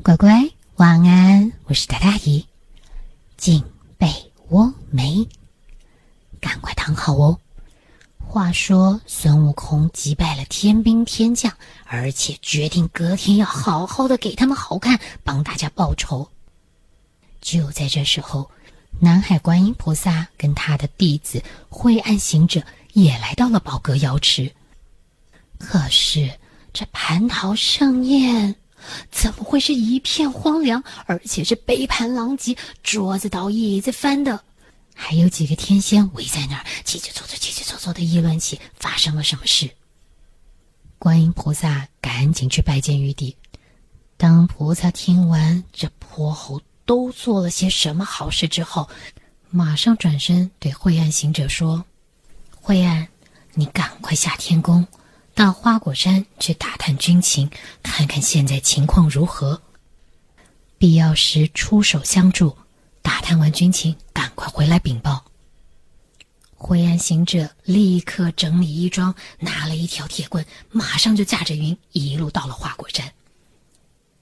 [0.00, 1.52] 乖乖，晚安！
[1.64, 2.46] 我是大大姨，
[3.36, 3.62] 进
[3.98, 4.08] 被
[4.48, 5.28] 窝没？
[6.40, 7.38] 赶快躺好哦。
[8.16, 11.52] 话说孙悟空击败了天兵天将，
[11.84, 16.30] 而且决定隔天要好好的给他们好看，帮大家报仇。
[17.40, 18.50] 就在这时候，
[19.00, 22.62] 南海观音菩萨跟他的弟子灰暗行者
[22.92, 24.50] 也来到了宝阁瑶池。
[25.58, 26.38] 可是
[26.72, 28.54] 这蟠桃盛宴。
[29.10, 34.42] 怎么会是一片荒凉，而且是杯盘狼藉，桌子倒，椅子翻的？
[34.94, 39.70] 还有几个天仙围在那儿，叽叽嗦嗦、叽叽嗦嗦的议论起发生了什么事。
[40.98, 43.36] 观音菩萨赶紧去拜见玉帝。
[44.16, 48.88] 当菩萨听完这泼猴都做了些什么好事之后，
[49.50, 51.84] 马上转身对灰暗行者说
[52.60, 53.06] ：“灰暗，
[53.54, 54.84] 你赶快下天宫。”
[55.38, 57.48] 到花果山去打探军情，
[57.80, 59.62] 看看现在情况如何。
[60.78, 62.58] 必要时出手相助。
[63.02, 65.24] 打探完军情，赶快回来禀报。
[66.56, 73.08] 灰暗行者立刻整理衣装，拿了一条铁棍，马上就驾着云一路到了花果山。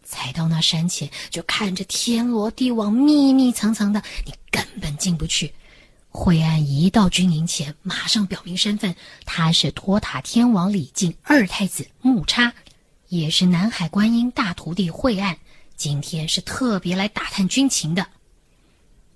[0.04, 5.54] 才到那山前，就看着天罗地网密密层层的，你根本进不去。
[6.16, 12.54] 灰暗一到军营前，马上表明身份，他是托塔天王李靖二太子木叉，
[13.08, 15.36] 也是南海观音大徒弟慧暗。
[15.76, 18.06] 今天是特别来打探军情的。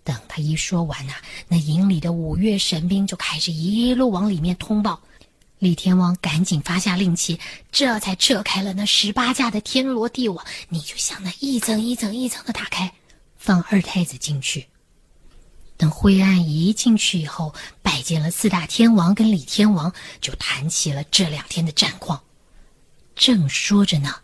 [0.05, 1.15] 等他一说完呐，
[1.49, 5.01] 那营里的五岳神兵就开始一路往里面通报。
[5.59, 7.41] 李天王赶紧发下令旗，
[7.73, 10.45] 这才撤开了那十八架的天罗地网。
[10.69, 12.93] 你就像那一层一层一层的打开，
[13.39, 14.67] 放二太子进去。
[15.81, 22.23] 等灰暗一进去以后，拜见了四大天王跟李天王，就谈起了这两天的战况。
[23.17, 24.15] 正说着呢，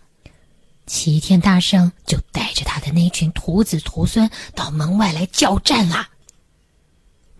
[0.86, 6.06] 齐天大圣就带着他的那群徒子徒孙到门外来叫战啦。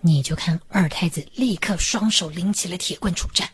[0.00, 3.46] 你就看二太子立刻双手拎起了铁棍出战，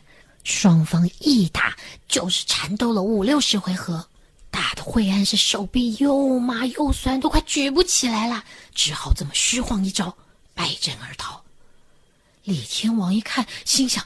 [0.44, 1.76] 双方一打
[2.06, 4.06] 就是缠斗了五六十回合，
[4.48, 10.16] 打的灰暗是手臂又麻又酸，都快举不起来了，只好这么虚晃一招。
[10.54, 11.42] 败阵而逃。
[12.44, 14.04] 李天王一看，心想：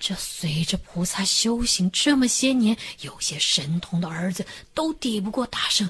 [0.00, 5.88] 这随着菩萨修行这么些年，有些神童的儿子都抵不过大圣，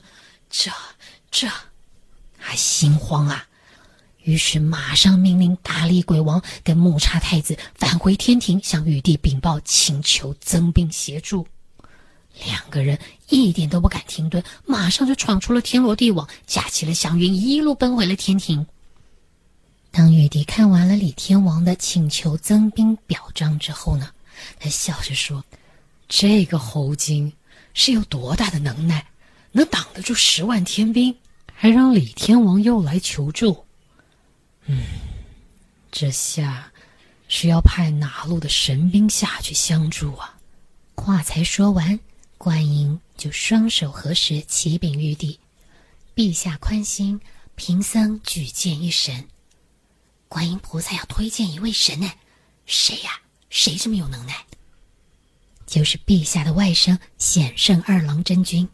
[0.51, 0.71] 这
[1.31, 1.49] 这，
[2.37, 3.47] 还心慌啊！
[4.25, 11.47] 于是马上命令大力鬼王跟木叉太子返回天庭，向玉帝禀报，请求增兵协助。
[12.45, 18.67] 两个人一点都不敢停顿，马上就闯出了天罗地网，架起了祥云，一路奔回了天庭。
[19.93, 24.11] 当玉帝看完了李天王的请求增兵表彰之后呢，
[24.59, 25.45] 他笑着说
[26.09, 27.31] ：“这个猴精
[27.75, 29.07] 是有多大的能耐，
[29.53, 31.15] 能挡得住十万天兵，
[31.53, 33.67] 还让李天王又来求助？
[34.65, 34.83] 嗯，
[35.91, 36.73] 这下
[37.29, 40.39] 是要派哪路的神兵下去相助啊？”
[40.97, 42.01] 话才说完，
[42.39, 45.39] 观音就双手合十，启禀玉帝
[46.17, 47.21] ：“陛下宽心，
[47.57, 49.23] 贫僧举荐一神。”
[50.33, 52.11] 观音菩萨要推荐一位神呢，
[52.65, 53.21] 谁呀？
[53.51, 54.35] 谁这么有能耐？
[55.67, 58.67] 就是陛下的外甥显圣二郎真君，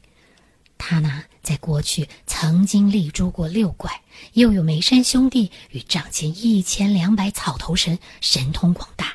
[0.78, 4.02] 他呢，在过去曾经立诛过六怪，
[4.34, 9.14] 又有梅山兄弟与掌前一千两百草头神，神通广大，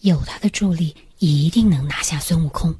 [0.00, 2.74] 有他的助力，一定能拿下孙悟空。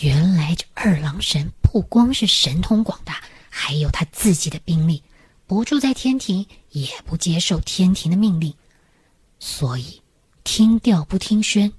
[0.00, 5.02] 原来这二郎神不光是神通广大，还有他自己的兵力。
[5.46, 8.52] 不住在天庭，也不接受天庭的命令，
[9.38, 10.02] 所以
[10.42, 11.72] 听调不听宣。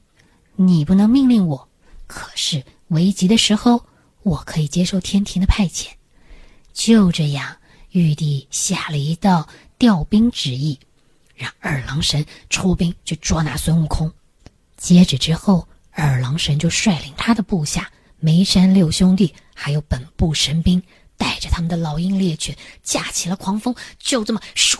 [0.55, 1.67] 你不能命令我，
[2.07, 3.83] 可是危急的时候，
[4.23, 5.87] 我可以接受天庭的派遣。
[6.73, 7.57] 就这样，
[7.91, 9.47] 玉帝下了一道
[9.77, 10.79] 调兵旨意，
[11.35, 14.11] 让二郎神出兵去捉拿孙悟空。
[14.77, 20.81] 接着之后，二郎神就率领他的部下梅山六兄弟，还有本部神兵。
[21.17, 24.79] 带着他们的老鹰猎犬，架起了狂风，就这么咻，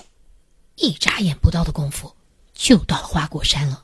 [0.75, 2.13] 一眨眼不到的功夫，
[2.53, 3.83] 就到了花果山了。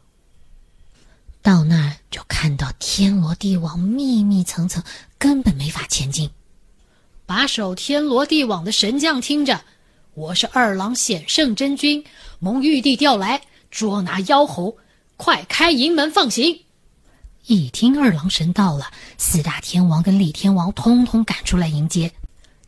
[1.42, 4.82] 到那儿就看到天罗地网密密层层，
[5.18, 6.30] 根本没法前进。
[7.26, 9.62] 把守天罗地网的神将听着，
[10.14, 12.06] 我是二郎显圣真君，
[12.40, 13.42] 蒙玉帝调来
[13.72, 14.78] 捉拿妖猴，
[15.18, 16.64] 快开营门放行。
[17.48, 22.10] 一听二郎神到了，四大天王跟李天王通通赶出来迎接。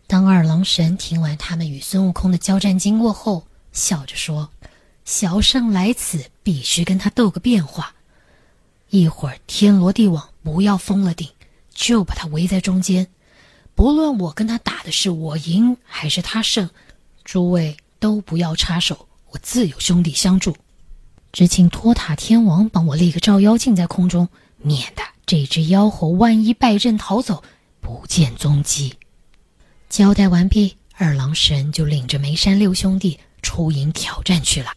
[0.07, 4.49] 当二郎神听完他们与孙悟空的交战经过后，笑着说
[5.03, 7.95] ：“小圣来此，必须跟他斗个变化。
[8.89, 11.27] 一会儿天罗地网不要封了顶，
[11.73, 13.07] 就把他围在中间，
[13.73, 16.69] 不论我跟他打的是我赢还是他胜，
[17.23, 20.55] 诸位都不要插手，我自有兄弟相助。
[21.33, 27.43] 只请托塔天王帮我立个照妖镜在空中，免得这只妖猴万一败阵逃走，
[27.81, 28.93] 不见踪迹。
[29.95, 34.73] 交代完毕，二郎神就领着梅山六兄弟出营挑战去了。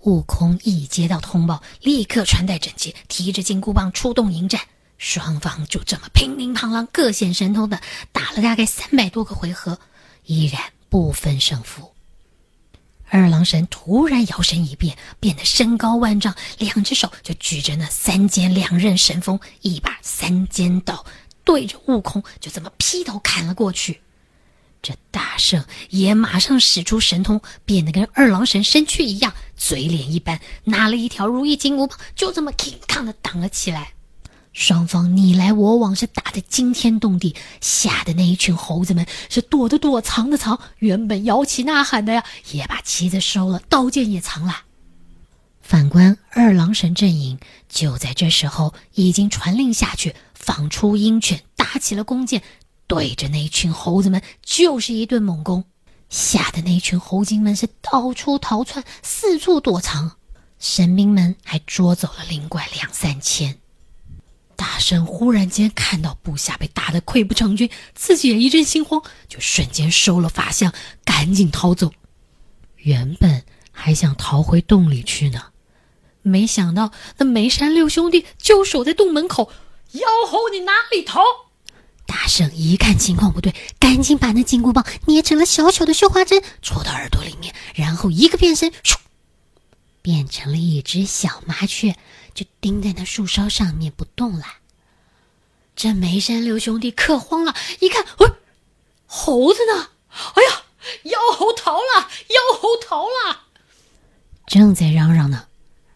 [0.00, 4.60] 悟空一接到通报，立刻穿戴整齐，提着金箍棒出动迎战。
[4.98, 7.80] 双方就这么乒铃乓啷，各显神通的
[8.10, 9.78] 打了大概三百多个回合，
[10.26, 11.92] 依然不分胜负。
[13.08, 21.06] 二郎神突然摇身一变，变得身高万丈，两只手就举着那三尖两刃神锋，一把三尖刀，
[21.44, 24.00] 对着悟空就这么劈头砍了过去。
[24.82, 33.92] 这大圣也马上使出神通，变得跟二郎神身躯一样，嘴脸一般，拿了一条如意金箍棒，就这么挺抗的挡了起来。
[34.52, 40.58] 双方你来我往，是打得惊天动地，吓得那一群猴子们是躲的躲，藏的藏。
[40.78, 44.62] 原本摇旗呐喊的呀，也把旗子收了，刀剑也藏了。
[45.60, 47.38] 反观二郎神阵营，
[47.68, 52.42] 就在这时候已经传令下去，放出鹰犬，搭起了弓箭，
[52.86, 55.62] 对着那群猴子们就是一顿猛攻，
[56.08, 60.16] 吓得那群猴精们是到处逃窜，四处躲藏。
[60.58, 63.58] 神兵们还捉走了灵怪两三千。
[64.56, 70.72] 大圣忽然间看到部下被打得溃不成军，自己也一阵心慌，就瞬间收了法相，
[71.04, 71.92] 赶紧逃走。
[72.76, 75.44] 原本还想逃回洞里去呢，
[76.22, 79.50] 没想到那梅山六兄弟就守在洞门口。
[79.92, 81.20] 妖猴，你哪里逃？
[82.06, 88.96] 大圣一看情况不对，赶紧把那金箍棒捏成了小小的绣花针，戳到耳朵里面，然后一个变身，咻，
[90.02, 91.96] 变成了一只小麻雀。
[92.32, 94.44] 就钉在那树梢上面不动了。
[95.74, 98.30] 这梅山六兄弟可慌了，一看，喂，
[99.06, 99.88] 猴子呢？
[100.08, 100.62] 哎呀，
[101.02, 102.08] 妖猴逃了！
[102.28, 103.42] 妖猴逃了！
[104.46, 105.48] 正在嚷嚷呢，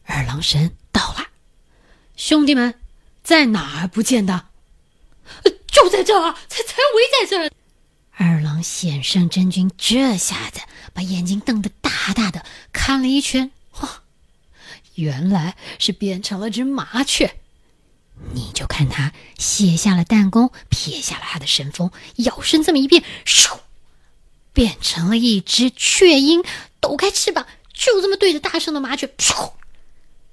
[0.04, 1.28] 二郎神到了。
[2.16, 2.74] 兄弟们，
[3.24, 4.48] 在哪儿不见的？
[5.66, 7.50] 就在这儿，才才围在这儿。
[8.16, 10.60] 二郎显圣真君这下子
[10.92, 13.50] 把眼睛瞪得大大的，看了一圈，
[13.80, 14.02] 哇！
[14.94, 17.34] 原来是变成了只麻雀，
[18.34, 23.58] 你就看他卸下了弹弓，撇下了他的神风，摇身这么一变，咻，
[24.52, 26.44] 变成了一只雀鹰，
[26.78, 29.54] 抖开翅膀，就这么对着大圣的麻雀，噗，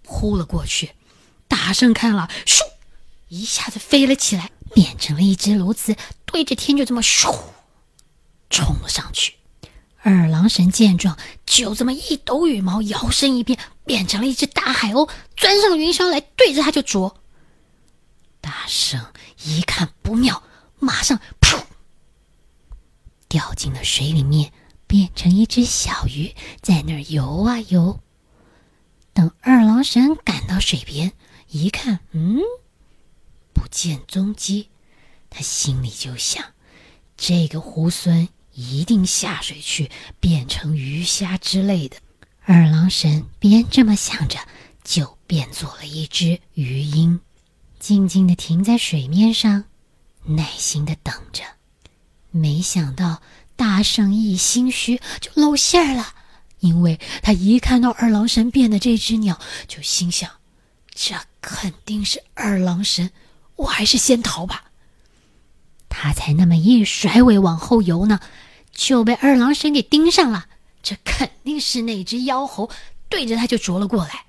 [0.04, 0.92] 扑了过去。
[1.48, 2.62] 大圣看了，咻，
[3.32, 7.34] 一下子飞了起来，变成了一只鸬鹚，对着天就这么咻，
[8.50, 9.36] 冲了上去。
[10.02, 17.16] 二郎神见状，就这么一抖羽毛，摇身一变，变成了一只大海鸥，钻上云霄来，对着他就啄。
[18.42, 19.02] 大圣
[19.46, 20.44] 一看不妙，
[20.80, 21.64] 马上噗，
[23.30, 24.52] 掉进了水里面，
[24.88, 27.98] 变成一只小鱼，在那儿游啊游。
[29.14, 31.14] 等二郎神赶到水边，
[31.48, 32.42] 一看，嗯，
[33.72, 34.70] 见踪迹，
[35.32, 36.44] 他心里就想：
[37.18, 38.28] 这个猢狲。
[38.54, 39.90] 一定下水去
[40.20, 41.96] 变成鱼虾之类的。
[42.44, 44.38] 二郎神边这么想着，
[44.84, 47.22] 就变做了一只鱼鹰，
[47.80, 49.64] 静静的停在水面上，
[50.26, 51.46] 耐心的等着。
[52.30, 53.22] 没想到
[53.56, 56.14] 大圣一心虚就露馅儿了，
[56.60, 60.30] 因为他一看到二郎神变的这只鸟，就心想：
[60.94, 63.10] 这肯定是二郎神，
[63.62, 64.66] 我还是先逃吧。
[65.90, 68.20] 他才那么一甩尾往后游呢。
[68.74, 70.46] 就被二郎神给盯上了，
[70.82, 72.70] 这肯定是那只妖猴，
[73.10, 74.24] 对着他就啄了过来。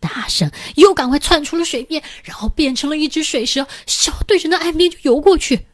[0.00, 5.66] 大圣又赶快窜出了水面，然后变成了一只水蛇，小对着那岸边就游过去。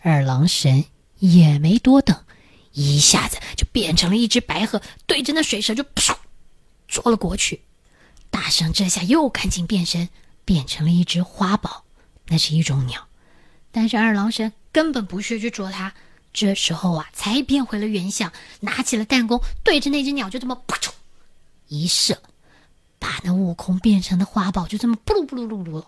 [0.00, 0.86] 二郎神
[1.18, 2.24] 也没多等，
[2.72, 6.16] 一下子就变成了一只白鹤，对着那水蛇就噗
[6.88, 7.60] 啄了过去。
[8.30, 10.08] 大圣这下又赶紧变身，
[10.46, 11.84] 变成了一只花豹，
[12.26, 13.08] 那是一种鸟，
[13.70, 15.92] 但是二郎神根本不屑去啄它。
[16.32, 20.90] 这时候啊，才变回了原相，拿起了弹弓，对着那只鸟就这么噗哧
[21.68, 22.22] 一射，
[22.98, 25.84] 把那悟空变成的花豹就这么噗噜噗噜噜噜，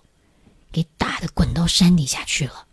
[0.70, 2.66] 给打的滚到山底下去了。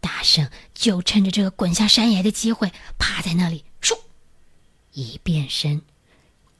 [0.00, 3.98] 大圣就趁着这个滚下山崖的机会，趴在那里，嗖，
[4.92, 5.82] 一变身，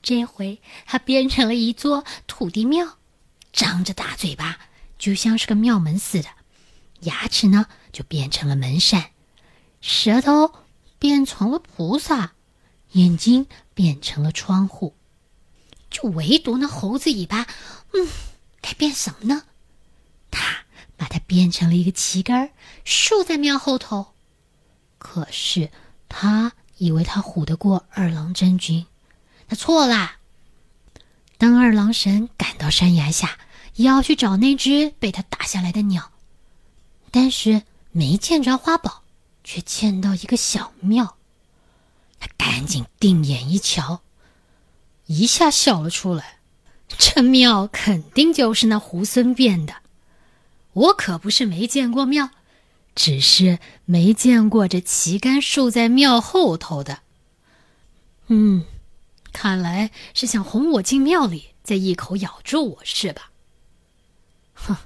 [0.02, 2.98] 这回他变成了一座土地庙，
[3.52, 4.58] 张着大嘴巴，
[4.98, 6.28] 就像是个庙门似的，
[7.00, 9.10] 牙齿呢就变成了门扇。
[9.80, 10.52] 舌头
[10.98, 12.32] 变成了菩萨，
[12.92, 14.96] 眼睛变成了窗户，
[15.88, 17.46] 就唯独那猴子尾巴，
[17.92, 18.08] 嗯，
[18.60, 19.44] 该变什么呢？
[20.30, 20.64] 他
[20.96, 22.50] 把它变成了一个旗杆，
[22.84, 24.14] 竖在庙后头。
[24.98, 25.70] 可是
[26.08, 28.84] 他以为他唬得过二郎真君，
[29.46, 30.16] 他错啦。
[31.36, 33.38] 当二郎神赶到山崖下，
[33.84, 36.10] 要去找那只被他打下来的鸟，
[37.10, 39.02] 但是没见着花宝，
[39.44, 41.16] 却见到一个小庙。
[42.20, 44.00] 他赶紧定眼一瞧，
[45.06, 46.38] 一下笑了出来。
[46.96, 49.74] 这庙肯定就是那猢狲变的。
[50.72, 52.30] 我可不是没见过庙，
[52.94, 57.00] 只是没见过这旗杆竖在庙后头的。
[58.26, 58.64] 嗯，
[59.32, 63.30] 看来是想哄我进庙里，再一口咬住我是吧？
[64.66, 64.76] 哼，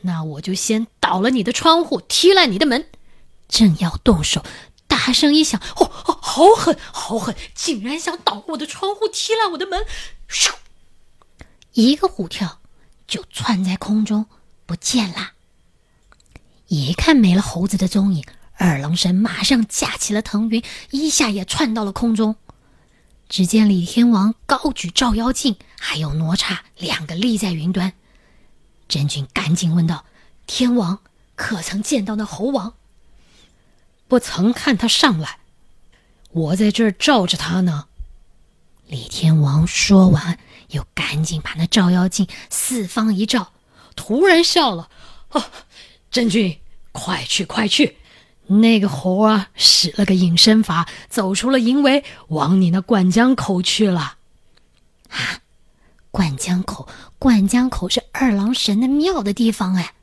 [0.00, 2.88] 那我就先捣了你的窗户，踢烂你的门。
[3.48, 4.44] 正要动手。
[4.86, 7.34] 大声一响，哦哦，好狠，好狠！
[7.54, 9.84] 竟然想捣我的窗户，踢烂我的门！
[10.30, 10.54] 咻，
[11.72, 12.60] 一个虎跳，
[13.06, 14.26] 就窜在空中
[14.64, 15.32] 不见了。
[16.68, 18.24] 一看没了猴子的踪影，
[18.56, 22.36] 二郎神马上架起了腾云，一下也窜到了空中。
[23.28, 27.92] 只见李天王高举照妖镜，还有哪吒两个立在云端。
[28.88, 30.04] 真君赶紧问道
[30.46, 31.00] ：“天王，
[31.34, 32.74] 可曾见到那猴王？”
[34.06, 35.38] 不曾看他上来，
[36.30, 37.86] 我在这儿照着他呢。
[38.86, 40.38] 李天王说完，
[40.68, 43.52] 又赶紧把那照妖镜四方一照，
[43.96, 44.90] 突然笑了
[45.32, 45.42] ：“哦，
[46.10, 46.60] 真君，
[46.92, 47.96] 快去快去！
[48.46, 54.18] 那个猴啊，使了个隐身法，走出了营围，往你那灌江口去了。”
[55.08, 55.40] 啊，
[56.14, 59.94] 灌江口，灌江口是二郎神的庙的地方哎。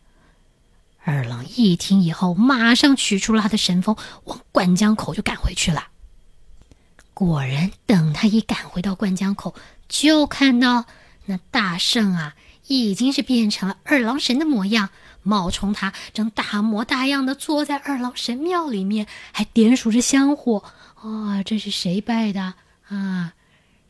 [1.06, 5.88] 二郎一听以后，马上取出了他的神风，往灌江口就赶回去了。
[7.13, 9.56] 果然，等他一赶回到灌江口，
[9.88, 10.84] 就看到
[11.27, 12.36] 那大圣啊，
[12.68, 14.89] 已经是变成了二郎神的模样。
[15.24, 20.62] 冒充他正大模大样的坐在二郎神庙里面，还点数着香火。
[20.96, 22.56] 啊，这是谁拜的
[22.89, 23.32] 啊？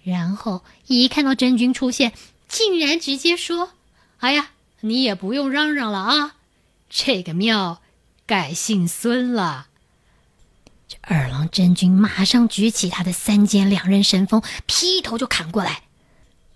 [0.03, 2.13] 然后一看到真君出现，
[2.47, 3.73] 竟然直接说
[4.19, 6.35] ：“哎呀，你也不用嚷嚷了啊！”
[6.89, 7.81] 这个庙
[8.25, 9.67] 改姓孙了。
[10.87, 15.83] 这二郎真君马上举起他的三尖两刃神锋，劈头就砍过来。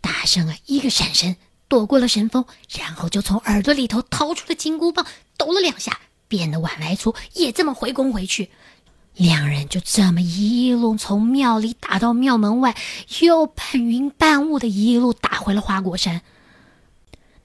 [0.01, 1.37] 大圣啊，一个闪身
[1.67, 2.45] 躲过了神锋，
[2.77, 5.05] 然后就从耳朵里头掏出了金箍棒，
[5.37, 8.49] 抖了两下，变得碗来粗，也这么回攻回去。
[9.15, 12.75] 两人就这么一路从庙里打到庙门外，
[13.21, 16.21] 又半云半雾的一路打回了花果山。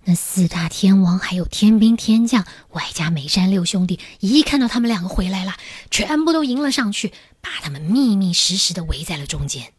[0.05, 5.55] 那四大天王还有天兵天将，外加梅山六兄弟，一看到他们两个回来了，
[5.91, 9.73] 全部都迎了上去，把他们密密实实的围在了中间。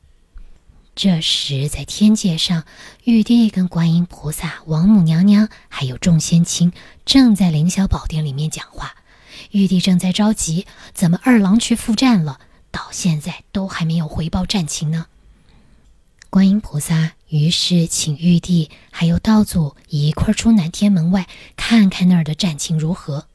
[0.96, 2.64] 这时，在天界上，
[3.04, 6.72] 玉帝跟观音菩萨、王母娘娘还有众仙卿
[7.04, 8.94] 正在凌霄宝殿里面讲话。
[9.52, 12.40] 玉帝正在着急，怎么二郎去赴战了，
[12.72, 15.08] 到现在都还没有回报战情呢？
[16.30, 21.28] 观音菩萨于是请玉帝还有道祖一块儿出南天门外
[21.58, 23.28] 看看那儿的战情如何。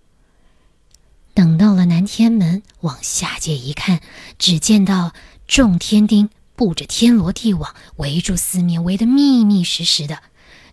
[1.34, 4.00] 等到了南天门，往下界一看，
[4.38, 5.12] 只见到
[5.46, 10.22] 众天丁布着天罗地网，围住四面，围得密密实实的。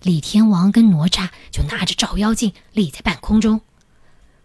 [0.02, 3.60] 李天王跟哪吒就拿着照妖镜立在半空中，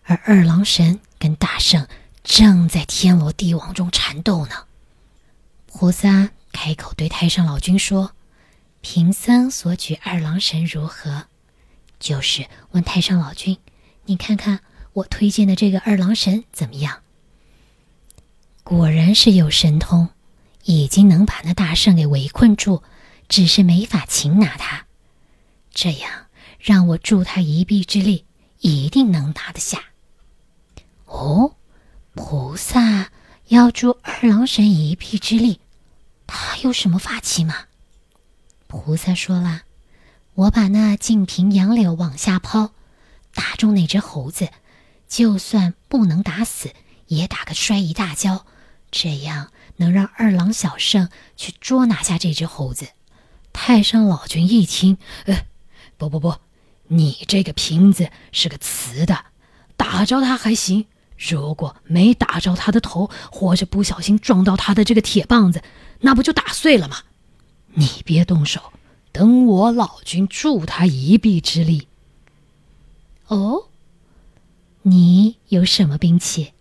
[0.09, 1.87] 而二郎神跟大圣
[2.25, 4.65] 正在天罗地网中缠斗呢。
[5.67, 6.31] 菩萨。
[6.51, 8.13] 开口对太上老君说
[8.81, 11.27] ：“贫僧所举二郎神如何？
[12.01, 13.59] 就是问太上老君，
[14.07, 14.61] 你看看
[14.95, 17.03] 我推荐的这个二郎神怎么样？
[18.65, 20.09] 果然是有神通，
[20.65, 22.83] 已经能把那大圣给围困住，
[23.29, 24.87] 只是没法擒拿他。
[25.73, 26.27] 这样
[26.59, 28.25] 让我助他一臂之力，
[28.61, 29.85] 一定能拿得下。
[31.09, 31.57] 哦，
[32.15, 33.11] 菩萨
[33.49, 35.61] 要助二郎神一臂之力。”
[36.27, 37.65] 他有什么法器吗？
[38.67, 39.63] 菩萨说了
[40.35, 42.73] ：“我把那净瓶杨柳往下抛，
[43.33, 44.51] 打中那只猴子，
[45.09, 46.71] 就算不能打死，
[47.07, 48.45] 也打个摔一大跤，
[48.91, 52.89] 这样能让二郎小圣去捉拿下这只猴子。”
[53.51, 55.47] 太上老君一听，呃，
[55.97, 56.37] 不不不，
[56.89, 59.25] 你这个瓶子是个瓷的，
[59.79, 60.87] 打着它还行。
[61.19, 65.63] 如果没打着他的头，或者不小心撞到他的这个铁棒子，
[66.01, 66.99] 那不就打碎了吗？
[67.75, 68.73] 你别动手，
[69.13, 71.89] 等我老君助他一臂之力。
[73.27, 73.69] 哦，
[74.83, 76.53] 你有什么兵器？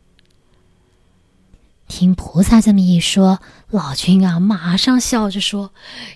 [1.88, 5.72] 听菩萨这么一说，老君啊，马上笑着说：“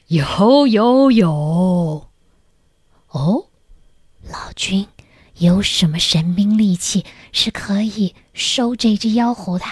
[0.08, 2.08] 有有有。”
[3.12, 3.46] 哦，
[4.30, 4.88] 老君
[5.38, 9.66] 有什么神兵利器是可以收这只妖狐的？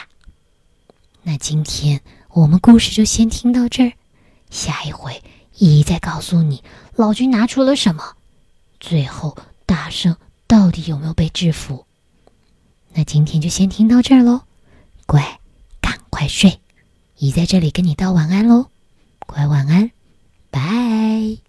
[1.24, 3.94] 那今天我们故事就先听到这儿，
[4.50, 5.22] 下一回
[5.58, 6.64] 姨再告诉你
[6.96, 8.16] 老君拿出了什么，
[8.80, 10.16] 最后大圣
[10.48, 11.86] 到底有没有被制服？
[12.94, 14.42] 那今天就先听到这儿喽，
[15.06, 15.40] 乖，
[15.80, 16.60] 赶快睡，
[17.18, 18.68] 姨在这里跟你道晚安喽，
[19.28, 19.92] 乖晚安，
[20.50, 21.49] 拜。